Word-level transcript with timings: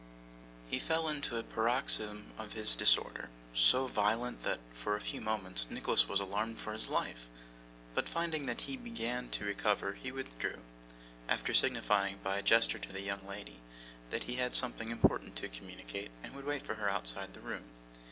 He 0.67 0.79
fell 0.79 1.07
into 1.07 1.37
a 1.37 1.43
paroxysm 1.43 2.31
of 2.39 2.53
his 2.53 2.75
disorder, 2.75 3.29
so 3.53 3.85
violent 3.85 4.41
that 4.41 4.59
for 4.73 4.95
a 4.95 4.99
few 4.99 5.21
moments 5.21 5.67
Nicholas 5.69 6.07
was 6.09 6.19
alarmed 6.19 6.57
for 6.59 6.73
his 6.73 6.89
life; 6.89 7.27
but 7.93 8.09
finding 8.09 8.47
that 8.47 8.61
he 8.61 8.75
began 8.75 9.29
to 9.29 9.45
recover, 9.45 9.93
he 9.93 10.11
withdrew, 10.11 10.61
after 11.29 11.53
signifying 11.53 12.17
by 12.23 12.39
a 12.39 12.41
gesture 12.41 12.79
to 12.79 12.91
the 12.91 13.01
young 13.03 13.23
lady 13.27 13.59
that 14.09 14.23
he 14.23 14.37
had 14.37 14.55
something 14.55 14.89
important 14.89 15.35
to 15.35 15.47
communicate, 15.49 16.09
and 16.23 16.33
would 16.33 16.45
wait 16.45 16.65
for 16.65 16.81
her 16.81 16.89
outside 16.89 17.35
the 17.35 17.39
room. 17.39 17.65